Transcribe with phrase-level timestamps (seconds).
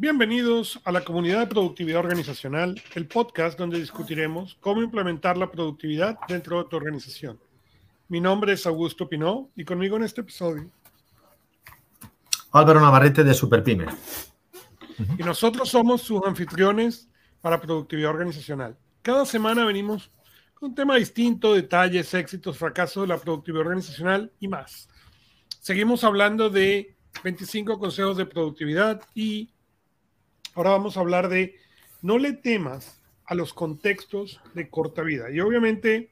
[0.00, 6.16] Bienvenidos a la comunidad de productividad organizacional, el podcast donde discutiremos cómo implementar la productividad
[6.26, 7.38] dentro de tu organización.
[8.08, 10.70] Mi nombre es Augusto Pinó y conmigo en este episodio.
[12.50, 13.88] Álvaro Navarrete de Superpyme.
[15.18, 17.10] Y nosotros somos sus anfitriones
[17.42, 18.78] para productividad organizacional.
[19.02, 20.10] Cada semana venimos
[20.54, 24.88] con un tema distinto, detalles, éxitos, fracasos de la productividad organizacional y más.
[25.58, 29.50] Seguimos hablando de 25 consejos de productividad y
[30.54, 31.56] ahora vamos a hablar de
[32.02, 35.30] no le temas a los contextos de corta vida.
[35.30, 36.10] Y obviamente,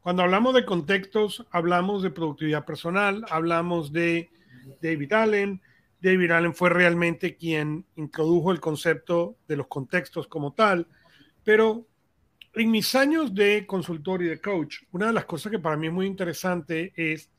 [0.00, 4.30] cuando hablamos de contextos, hablamos de productividad personal, hablamos de
[4.80, 5.60] David Allen.
[6.00, 10.86] David Allen fue realmente quien introdujo el concepto de los contextos como tal,
[11.42, 11.86] pero
[12.54, 15.88] en mis años de consultor y de coach, una de las cosas que para mí
[15.88, 17.30] es muy interesante es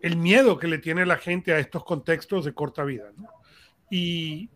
[0.00, 3.12] el miedo que le tiene la gente a estos contextos de corta vida.
[3.90, 4.48] Y,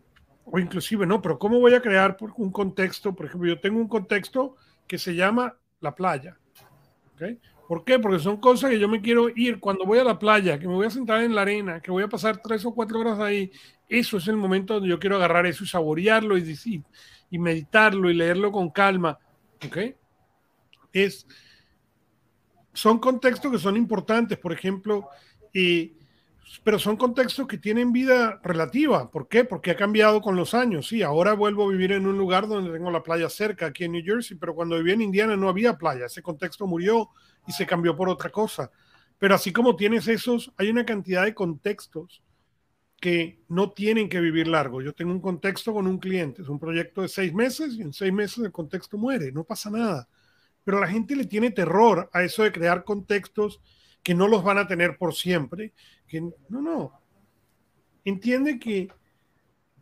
[0.51, 3.13] o inclusive, no, pero ¿cómo voy a crear un contexto?
[3.13, 4.55] Por ejemplo, yo tengo un contexto
[4.87, 6.37] que se llama la playa.
[7.67, 7.99] ¿Por qué?
[7.99, 10.73] Porque son cosas que yo me quiero ir cuando voy a la playa, que me
[10.73, 13.51] voy a sentar en la arena, que voy a pasar tres o cuatro horas ahí.
[13.87, 16.83] Eso es el momento donde yo quiero agarrar eso y saborearlo y decir,
[17.29, 19.19] y meditarlo y leerlo con calma.
[19.63, 19.77] ¿Ok?
[20.93, 21.27] Es,
[22.73, 25.09] son contextos que son importantes, por ejemplo,
[25.53, 25.93] y,
[26.63, 29.11] pero son contextos que tienen vida relativa.
[29.11, 29.45] ¿Por qué?
[29.45, 30.87] Porque ha cambiado con los años.
[30.87, 33.91] Sí, ahora vuelvo a vivir en un lugar donde tengo la playa cerca, aquí en
[33.91, 36.05] New Jersey, pero cuando vivía en Indiana no había playa.
[36.05, 37.09] Ese contexto murió
[37.47, 38.71] y se cambió por otra cosa.
[39.19, 42.23] Pero así como tienes esos, hay una cantidad de contextos
[42.99, 44.81] que no tienen que vivir largo.
[44.81, 47.93] Yo tengo un contexto con un cliente, es un proyecto de seis meses y en
[47.93, 50.07] seis meses el contexto muere, no pasa nada.
[50.63, 53.61] Pero la gente le tiene terror a eso de crear contextos
[54.03, 55.73] que no los van a tener por siempre.
[56.09, 56.99] Que, no, no.
[58.03, 58.89] Entiende que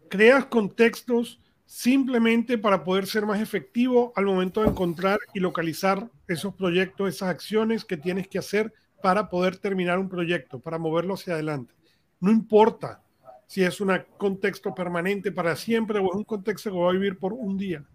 [0.09, 6.54] creas contextos simplemente para poder ser más efectivo al momento de encontrar y localizar esos
[6.55, 11.33] proyectos, esas acciones que tienes que hacer para poder terminar un proyecto, para moverlo hacia
[11.33, 11.73] adelante.
[12.20, 13.02] No importa
[13.48, 17.17] si es un contexto permanente para siempre o es un contexto que va a vivir
[17.17, 17.86] por un día.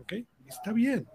[0.00, 0.14] ¿Ok?
[0.46, 1.06] Está bien.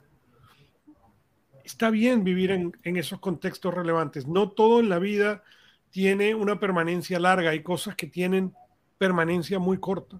[1.63, 4.27] Está bien vivir en, en esos contextos relevantes.
[4.27, 5.43] No todo en la vida
[5.95, 7.51] tiene una permanencia larga.
[7.51, 8.53] Hay cosas que tienen
[8.97, 10.19] permanencia muy corta.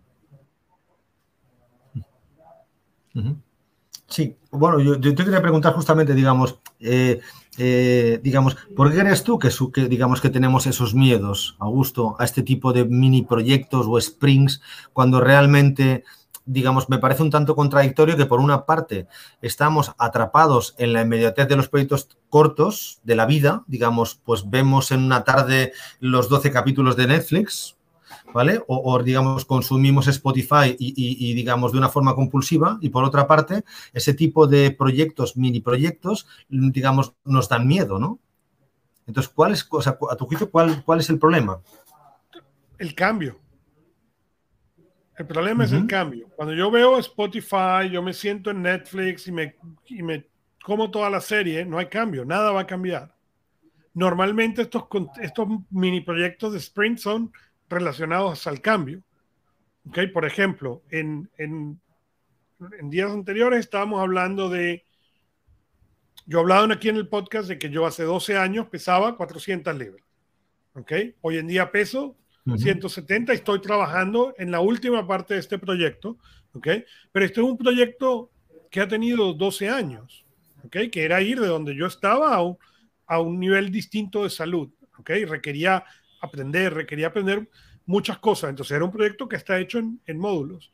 [4.07, 7.19] Sí, bueno, yo, te quería preguntar justamente, digamos, eh,
[7.57, 12.23] eh, digamos, ¿por qué crees tú que, que, digamos, que tenemos esos miedos, Augusto, a
[12.23, 14.61] este tipo de mini proyectos o springs
[14.93, 16.05] cuando realmente,
[16.45, 19.07] digamos, me parece un tanto contradictorio que por una parte
[19.41, 24.91] estamos atrapados en la inmediatez de los proyectos cortos de la vida, digamos, pues vemos
[24.91, 27.75] en una tarde los 12 capítulos de Netflix,
[28.33, 28.61] ¿vale?
[28.67, 32.77] O, digamos, consumimos Spotify y, digamos, de una forma compulsiva.
[32.81, 33.63] Y por otra parte,
[33.93, 38.19] ese tipo de proyectos, mini proyectos, digamos, nos dan miedo, ¿no?
[39.07, 41.59] Entonces, ¿cuál es, a tu juicio, cuál, cuál es el problema?
[42.77, 43.39] El cambio.
[45.17, 46.27] El problema es el cambio.
[46.35, 49.55] Cuando yo veo Spotify, yo me siento en Netflix y me,
[49.85, 50.27] y me
[50.63, 53.15] como toda la serie, no hay cambio, nada va a cambiar.
[53.93, 54.85] Normalmente estos,
[55.21, 57.31] estos mini proyectos de sprint son
[57.69, 59.01] relacionados al cambio.
[59.87, 60.07] ¿Okay?
[60.07, 61.79] Por ejemplo, en, en,
[62.89, 64.83] días anteriores estábamos hablando de,
[66.25, 70.03] yo hablaba aquí en el podcast de que yo hace 12 años pesaba 400 libras.
[70.73, 71.15] ¿Okay?
[71.21, 76.17] Hoy en día peso 170 y estoy trabajando en la última parte de este proyecto.
[76.53, 76.85] ¿okay?
[77.11, 78.31] Pero este es un proyecto
[78.69, 80.25] que ha tenido 12 años,
[80.63, 80.89] ¿okay?
[80.89, 84.69] que era ir de donde yo estaba a un, nivel distinto de salud.
[84.99, 85.25] ¿okay?
[85.25, 85.83] Requería
[86.21, 87.49] aprender, requería aprender
[87.85, 88.51] muchas cosas.
[88.51, 90.71] Entonces era un proyecto que está hecho en, módulos.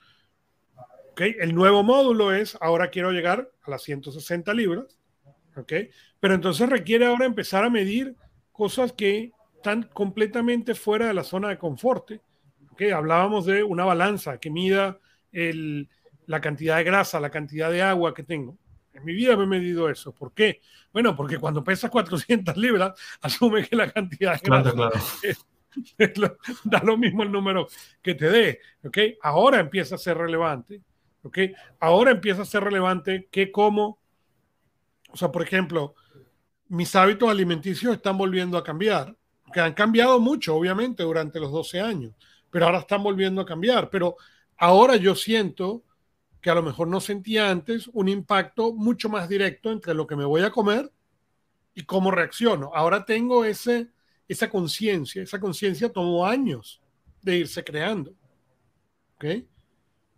[1.11, 1.35] ¿Okay?
[1.39, 4.99] El nuevo módulo es, ahora quiero llegar a las 160 libras.
[5.55, 5.89] ¿okay?
[6.19, 8.15] Pero entonces requiere ahora empezar a medir
[8.51, 9.31] cosas que
[9.61, 12.11] están completamente fuera de la zona de confort.
[12.71, 12.89] ¿okay?
[12.89, 14.99] Hablábamos de una balanza que mida
[15.31, 15.87] el,
[16.25, 18.57] la cantidad de grasa, la cantidad de agua que tengo.
[18.93, 20.13] En mi vida me he medido eso.
[20.13, 20.61] ¿Por qué?
[20.91, 24.71] Bueno, porque cuando pesas 400 libras, asume que la cantidad de grasa
[25.95, 27.67] claro, da lo mismo el número
[28.01, 28.59] que te dé.
[28.83, 28.97] ¿ok?
[29.21, 30.81] Ahora empieza a ser relevante.
[31.21, 31.37] ¿ok?
[31.79, 33.99] Ahora empieza a ser relevante que como,
[35.11, 35.93] o sea, por ejemplo,
[36.67, 39.15] mis hábitos alimenticios están volviendo a cambiar,
[39.51, 42.13] que han cambiado mucho, obviamente, durante los 12 años,
[42.49, 43.89] pero ahora están volviendo a cambiar.
[43.89, 44.17] Pero
[44.57, 45.83] ahora yo siento
[46.41, 50.15] que a lo mejor no sentía antes un impacto mucho más directo entre lo que
[50.15, 50.91] me voy a comer
[51.75, 52.71] y cómo reacciono.
[52.73, 53.89] Ahora tengo ese,
[54.27, 55.21] esa conciencia.
[55.21, 56.81] Esa conciencia tomó años
[57.21, 58.13] de irse creando.
[59.15, 59.47] ¿Okay?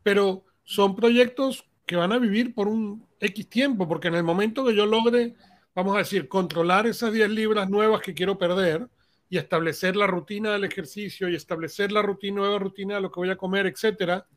[0.04, 4.66] pero son proyectos que van a vivir por un X tiempo, porque en el momento
[4.66, 5.34] que yo logre,
[5.74, 8.88] vamos a decir, controlar esas 10 libras nuevas que quiero perder
[9.34, 13.20] y establecer la rutina del ejercicio y establecer la rutina, nueva rutina de lo que
[13.20, 14.28] voy a comer, etcétera,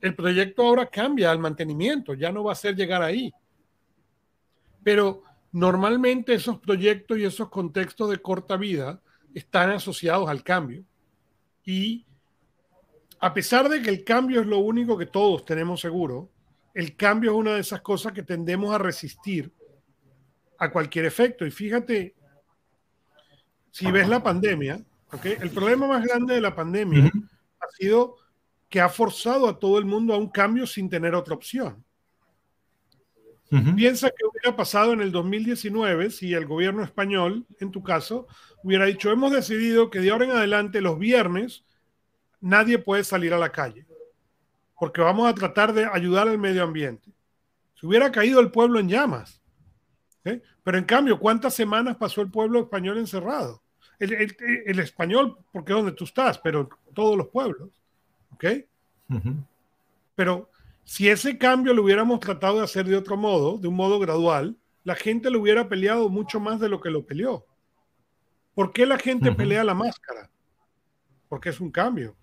[0.00, 3.32] el proyecto ahora cambia al mantenimiento, ya no va a ser llegar ahí.
[4.84, 9.02] Pero normalmente esos proyectos y esos contextos de corta vida
[9.34, 10.84] están asociados al cambio.
[11.64, 12.06] Y
[13.18, 16.30] a pesar de que el cambio es lo único que todos tenemos seguro,
[16.74, 19.52] el cambio es una de esas cosas que tendemos a resistir
[20.58, 21.44] a cualquier efecto.
[21.44, 22.14] Y fíjate,
[23.70, 24.80] si ves la pandemia,
[25.22, 27.10] el problema más grande de la pandemia
[27.60, 28.16] ha sido
[28.68, 31.84] que ha forzado a todo el mundo a un cambio sin tener otra opción.
[33.76, 38.26] Piensa que hubiera pasado en el 2019 si el gobierno español, en tu caso,
[38.62, 41.64] hubiera dicho, hemos decidido que de ahora en adelante los viernes
[42.40, 43.86] nadie puede salir a la calle,
[44.78, 47.10] porque vamos a tratar de ayudar al medio ambiente.
[47.74, 49.40] Se hubiera caído el pueblo en llamas.
[50.62, 53.62] Pero en cambio, ¿cuántas semanas pasó el pueblo español encerrado?
[53.98, 57.70] El, español, porque es donde tú estás, pero todos los pueblos.
[58.32, 58.44] ¿Ok?
[60.14, 60.50] Pero
[60.84, 64.56] si ese cambio lo hubiéramos tratado de hacer de otro modo, de un modo gradual,
[64.84, 67.44] la gente lo hubiera peleado mucho más de lo que lo peleó.
[68.54, 70.30] ¿Por qué la gente pelea la máscara?
[71.28, 72.16] Porque es un cambio.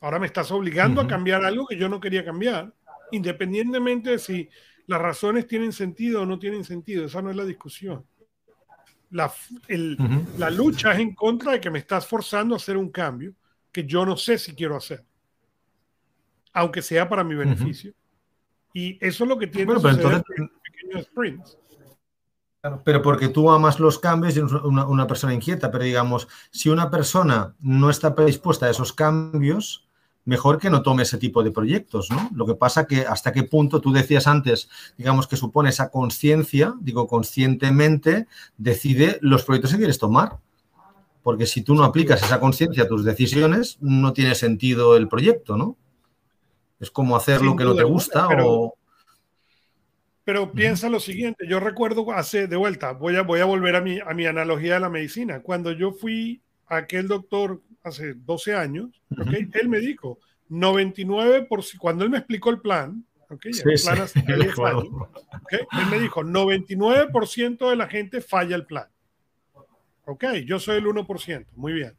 [0.00, 2.72] Ahora me estás obligando a cambiar algo que yo no quería cambiar,
[3.12, 4.48] independientemente de si
[4.86, 7.04] las razones tienen sentido o no tienen sentido.
[7.04, 8.04] Esa no es la discusión.
[9.10, 9.30] La,
[10.38, 13.34] la lucha es en contra de que me estás forzando a hacer un cambio
[13.70, 15.04] que yo no sé si quiero hacer,
[16.52, 17.92] aunque sea para mi beneficio.
[18.74, 20.22] Y eso es lo que tiene bueno, pero
[20.62, 21.58] pequeños sprints.
[22.84, 26.90] Pero porque tú amas los cambios y una, una, persona inquieta, pero digamos, si una
[26.90, 29.88] persona no está predispuesta a esos cambios,
[30.24, 32.30] mejor que no tome ese tipo de proyectos, ¿no?
[32.34, 36.74] Lo que pasa que hasta qué punto tú decías antes, digamos que supone esa conciencia,
[36.80, 38.26] digo conscientemente,
[38.56, 40.38] decide los proyectos que quieres tomar.
[41.22, 45.56] Porque si tú no aplicas esa conciencia a tus decisiones, no tiene sentido el proyecto,
[45.56, 45.76] ¿no?
[46.80, 48.76] Es como hacer lo que no te gusta o
[50.24, 53.80] pero piensa lo siguiente, yo recuerdo hace, de vuelta, voy a, voy a volver a
[53.80, 55.42] mi, a mi analogía de la medicina.
[55.42, 60.18] Cuando yo fui a aquel doctor hace 12 años, él me dijo,
[60.50, 64.38] 99%, por, cuando él me explicó el plan, okay, el plan hace él
[65.90, 68.86] me dijo, 99% de la gente falla el plan.
[70.04, 71.96] Ok, yo soy el 1%, muy bien.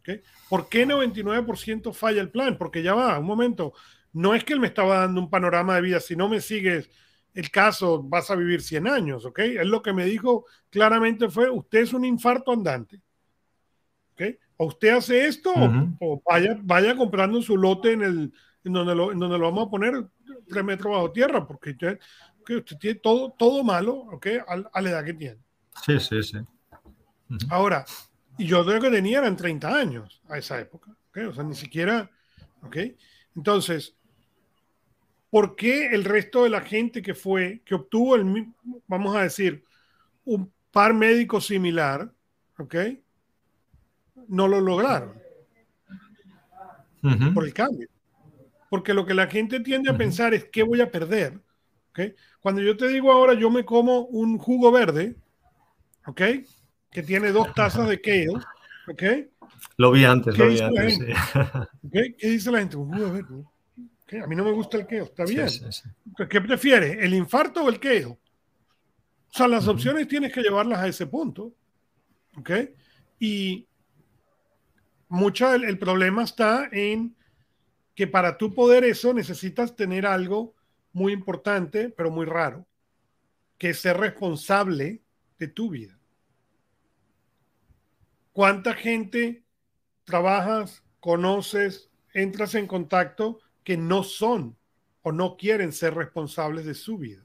[0.00, 0.22] Okay.
[0.48, 2.56] ¿Por qué 99% falla el plan?
[2.56, 3.74] Porque ya va, un momento,
[4.12, 6.88] no es que él me estaba dando un panorama de vida, si no me sigues
[7.34, 9.38] el caso, vas a vivir 100 años, ¿ok?
[9.40, 13.00] Él lo que me dijo claramente fue, usted es un infarto andante,
[14.56, 15.52] O usted hace esto
[16.00, 18.32] o, vaya, vaya comprando su lote en, el,
[18.64, 20.06] en, donde lo, en donde lo vamos a poner
[20.48, 21.98] tres metros bajo tierra, porque usted,
[22.48, 24.26] usted tiene todo, todo malo, ¿ok?
[24.72, 25.38] A, la edad que tiene.
[25.84, 26.38] Sí, sí, sí.
[27.48, 27.84] Ahora,
[28.36, 31.18] y yo creo que tenía eran 30 años a esa época, ¿ok?
[31.28, 32.10] O sea, ni siquiera,
[32.62, 32.76] ¿ok?
[33.36, 33.94] Entonces,
[35.30, 38.52] ¿por qué el resto de la gente que fue, que obtuvo el,
[38.86, 39.64] vamos a decir,
[40.24, 42.12] un par médico similar,
[42.58, 42.74] ¿ok?
[44.30, 45.20] No lo lograron.
[47.34, 47.88] Por el cambio.
[48.68, 51.40] Porque lo que la gente tiende a pensar es, ¿qué voy a perder?
[51.90, 52.00] ¿ok?
[52.40, 55.16] Cuando yo te digo ahora, yo me como un jugo verde,
[56.06, 56.22] ¿ok?
[56.90, 58.28] Que tiene dos tazas de kale,
[58.88, 59.02] ¿ok?
[59.76, 60.98] Lo vi antes, lo vi antes.
[61.92, 62.76] ¿Qué dice la gente?
[62.76, 63.44] Un jugo verde.
[64.22, 65.48] A mí no me gusta el keo, está bien.
[66.28, 68.12] ¿Qué prefieres, el infarto o el keo?
[68.12, 71.52] O sea, las opciones tienes que llevarlas a ese punto.
[72.36, 72.50] ¿Ok?
[73.20, 73.66] Y
[75.10, 77.14] mucho el, problema está en
[77.94, 80.54] que para tú poder eso necesitas tener algo
[80.92, 82.66] muy importante, pero muy raro,
[83.58, 85.02] que es ser responsable
[85.38, 85.98] de tu vida.
[88.32, 89.44] ¿Cuánta gente
[90.04, 94.56] trabajas, conoces, entras en contacto que no son
[95.02, 97.24] o no quieren ser responsables de su vida.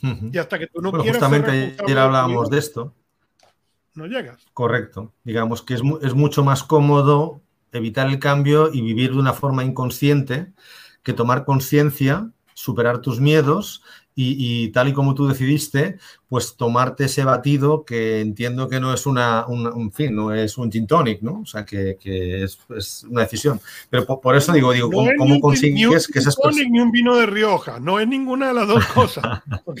[0.00, 2.94] Y hasta que tú no quieras Justamente ayer hablábamos de, esto.
[3.94, 4.44] No llegas.
[4.52, 5.12] Correcto.
[5.24, 7.40] Digamos que es, es mucho más cómodo
[7.72, 10.52] evitar el cambio y vivir de una forma inconsciente
[11.02, 13.82] que tomar conciencia, superar tus miedos
[14.16, 15.98] y, tal y como tú decidiste,
[16.28, 20.70] pues tomarte ese batido que entiendo que no es una, un fin, no es un
[20.70, 21.40] gin tonic, ¿no?
[21.40, 23.60] O sea, que, es, una decisión.
[23.90, 26.62] Pero por, eso digo, digo, ¿cómo, consigues que esas cosas...
[26.70, 29.80] ni un vino de Rioja, no es ninguna de las dos cosas, ¿ok?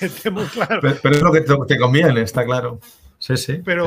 [0.32, 0.80] muy claro.
[1.02, 2.80] Pero, es lo que te, conviene, está claro.
[3.24, 3.86] Sí, sí, pero,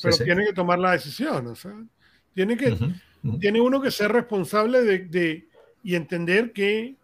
[0.00, 1.74] pero tiene que tomar la decisión, o sea,
[2.32, 2.78] tiene que...
[3.40, 5.48] tiene uno que ser responsable de,
[5.82, 6.94] y entender que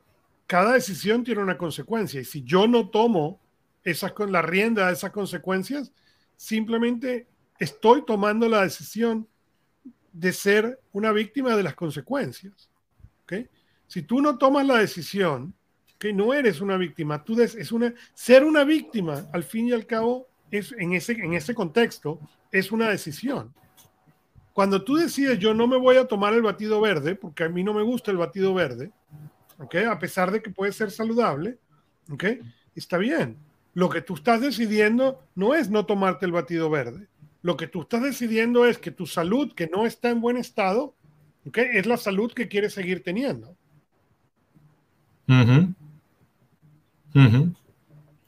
[0.47, 2.21] cada decisión tiene una consecuencia.
[2.21, 3.41] Y si yo no tomo
[3.83, 5.91] esas, con la rienda de esas consecuencias,
[6.37, 7.27] simplemente
[7.59, 9.27] estoy tomando la decisión
[10.13, 12.71] de ser una víctima de las consecuencias.
[13.25, 13.49] ¿okay?
[13.89, 15.53] Si tú no tomas la decisión,
[15.99, 19.85] que no eres una víctima, tú es una, ser una víctima, al fin y al
[19.85, 22.21] cabo, es, en, ese, en ese contexto,
[22.53, 23.53] es una decisión.
[24.53, 27.65] Cuando tú decides, yo no me voy a tomar el batido verde, porque a mí
[27.65, 28.93] no me gusta el batido verde,
[29.59, 29.85] ¿okay?
[29.85, 31.59] a pesar de que puede ser saludable,
[32.11, 32.41] ¿okay?
[32.77, 33.39] está bien.
[33.75, 37.09] Lo que tú estás decidiendo no es no tomarte el batido verde.
[37.41, 40.95] Lo que tú estás decidiendo es que tu salud, que no está en buen estado,
[41.47, 41.67] ¿okay?
[41.73, 43.57] es la salud que quieres seguir teniendo.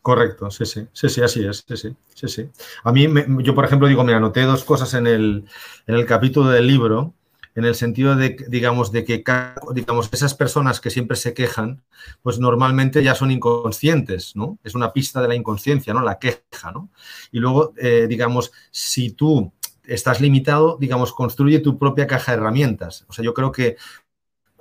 [0.04, 2.50] Correcto, sí, sí, sí, sí, así es, sí, sí, sí, sí.
[2.82, 3.08] A mí,
[3.42, 5.46] yo por ejemplo digo, mira, anoté dos cosas en el,
[5.86, 7.14] en el capítulo del libro,
[7.54, 9.24] en el sentido de, digamos, de que,
[9.72, 11.82] digamos, esas personas que siempre se quejan,
[12.20, 14.58] pues normalmente ya son inconscientes, ¿no?
[14.62, 16.02] Es una pista de la inconsciencia, ¿no?
[16.02, 16.90] La queja, ¿no?
[17.32, 19.54] Y luego, eh, digamos, si tú
[19.86, 23.06] estás limitado, digamos, construye tu propia caja de herramientas.
[23.08, 23.76] O sea, yo creo que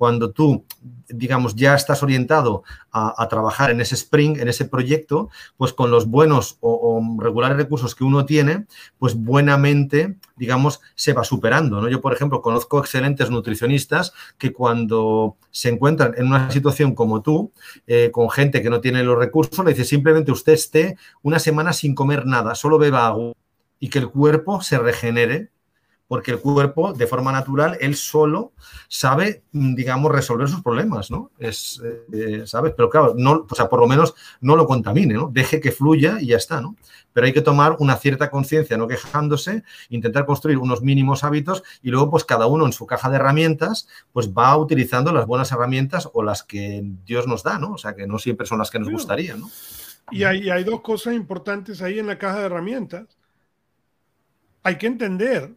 [0.04, 0.66] cuando tú,
[1.08, 6.08] digamos, ya estás orientado a, trabajar en ese sprint, en ese proyecto, pues con los
[6.08, 8.66] buenos o, regulares recursos que uno tiene,
[9.00, 11.80] pues buenamente, digamos, se va superando.
[11.80, 11.88] ¿no?
[11.88, 17.54] Yo, por ejemplo, conozco excelentes nutricionistas que cuando se encuentran en una situación como tú,
[17.88, 21.72] eh, con gente que no tiene los recursos, le dice simplemente usted esté una semana
[21.72, 23.32] sin comer nada, solo beba agua
[23.80, 25.54] y que el cuerpo se regenere
[26.08, 28.54] porque el cuerpo, de forma natural, él solo
[28.88, 31.32] sabe, mm, digamos, resolver sus problemas, ¿no?
[31.40, 31.82] Es,
[32.12, 32.74] eh, ¿sabes?
[32.76, 35.30] Pero claro, no, o sea, por lo menos no lo contamine, ¿no?
[35.32, 36.76] Deje que fluya y ya está, ¿no?
[37.14, 41.90] Pero hay que tomar una cierta conciencia, no quejándose, intentar construir unos mínimos hábitos y
[41.90, 46.10] luego, pues cada uno en su caja de herramientas, pues va utilizando las buenas herramientas
[46.14, 47.74] o las que Dios nos da, ¿no?
[47.74, 49.50] O sea, que no siempre son las que nos gustaría, ¿no?
[50.12, 53.18] Y hay, hay dos cosas importantes ahí en la caja de herramientas.
[54.62, 55.56] Hay que entender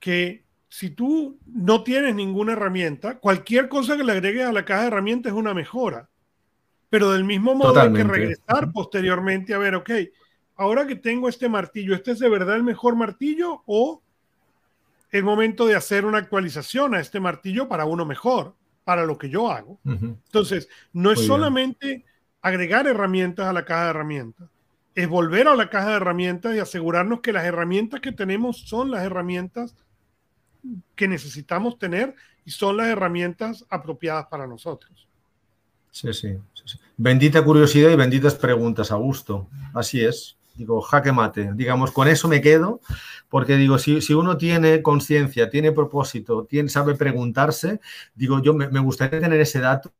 [0.00, 4.82] que si tú no tienes ninguna herramienta, cualquier cosa que le agregues a la caja
[4.82, 6.08] de herramientas es una mejora.
[6.90, 9.90] Pero del mismo modo hay que regresar posteriormente a ver, ok,
[10.56, 14.02] ahora que tengo este martillo, ¿este es de verdad el mejor martillo o
[15.10, 19.30] es momento de hacer una actualización a este martillo para uno mejor, para lo que
[19.30, 19.78] yo hago?
[19.84, 22.04] Entonces, no es solamente
[22.40, 24.48] agregar herramientas a la caja de herramientas,
[24.94, 28.90] es volver a la caja de herramientas y asegurarnos que las herramientas que tenemos son
[28.90, 29.76] las herramientas
[30.94, 35.06] que necesitamos tener y son las herramientas apropiadas para nosotros.
[35.90, 36.36] Sí, sí,
[36.96, 39.48] Bendita curiosidad y benditas preguntas, Augusto.
[39.74, 40.36] Así es.
[40.54, 41.50] Digo, jaque mate.
[41.54, 42.80] Digamos, con eso me quedo,
[43.28, 47.80] porque digo, si, uno tiene conciencia, tiene propósito, tiene, sabe preguntarse,
[48.16, 49.92] digo, yo me, gustaría tener ese dato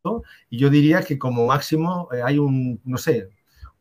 [0.50, 3.28] y yo diría que como máximo eh, hay un, no sé,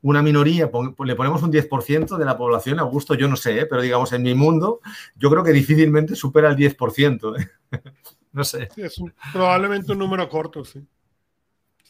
[0.02, 0.70] una minoría,
[1.04, 3.66] le ponemos un 10% de la población, Augusto, yo no sé, ¿eh?
[3.66, 4.80] pero digamos, en mi mundo,
[5.16, 7.40] yo creo que difícilmente supera el 10%.
[7.40, 7.50] ¿eh?
[8.32, 8.70] no sé.
[8.74, 9.02] Sí, es
[9.34, 10.86] probablemente un número corto, sí.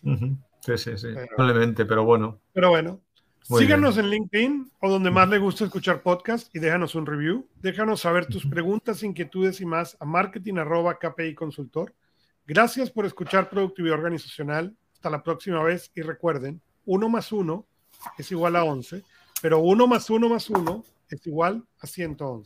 [0.01, 2.39] Sí, sí, sí, probablemente, pero bueno.
[2.53, 3.01] Pero bueno,
[3.41, 7.47] síganos en LinkedIn o donde más le gusta escuchar podcast y déjanos un review.
[7.61, 10.05] Déjanos saber tus preguntas, inquietudes y más a
[11.35, 11.93] consultor.
[12.45, 14.75] Gracias por escuchar Productividad Organizacional.
[14.93, 17.67] Hasta la próxima vez y recuerden, uno más uno
[18.17, 19.03] es igual a 11,
[19.41, 22.35] pero 1 más 1 más 1 es igual a 111.